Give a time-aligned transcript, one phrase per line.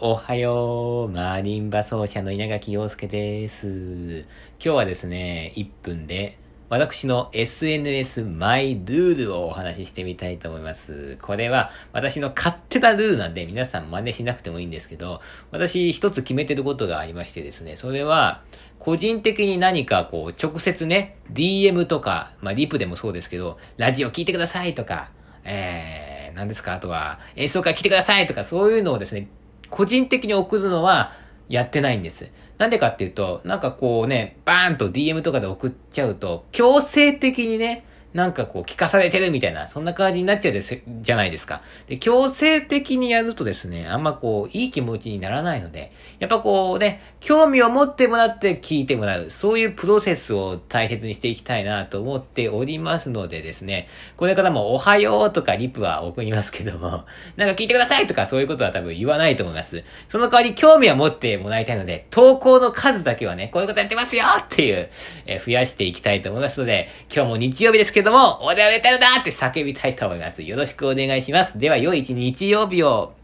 [0.00, 4.22] おはよう、マーリンバ奏者の稲垣陽介です。
[4.22, 4.26] 今
[4.58, 6.36] 日はですね、1分で、
[6.68, 11.16] 私の SNS マイルールをお話ししてみたいと思います。
[11.22, 15.20] これは私の勝手なルールなんで皆さん真似しなくてもいいんですけど、
[15.52, 18.42] 私一つ決めてることがありましてですね、それは
[18.80, 25.12] 個人的に何かこう直接ね、DM とか、まあリプでもそうですけど、ラジオ聞いてくださいとか、
[25.44, 26.74] えー、何ですか？
[26.74, 29.28] あとは演奏会来てくださいとかそういうのをですね、
[29.74, 31.10] 個人的に送るのは
[31.48, 32.30] やってないんです。
[32.58, 41.62] なんでかっていうと、なんかこうね、バーンと DM とかで送っちゃうと、強制的にね、なんかこう聞かされてるみたいな、そんな感じになっちゃうですじゃないですか。
[41.88, 57.06] で、強制的にやるとですね、あんまこう、いい気持ちにならないので、やっぱこうね、興味を持ってもらって聞いてもらう、そういうプロセスを大切にしていきたいなと思っておりますのでですね、これからもおはようとかリプは送りますけども、
[57.36, 59.82] なんか聞いてくださいとかそういうことは多分言わないと思います。
[60.08, 64.88] その代わり興味は持ってもらいたいので、投稿の数だけはね、こういうことやってますよっていう、
[65.26, 70.42] えー増やしていきたいと思いますので、今日も日曜日ですけどども、おでおでたよだって叫びたいと思います。
[70.42, 71.58] よろしくお願いします。
[71.58, 73.14] では、良い一日曜日を。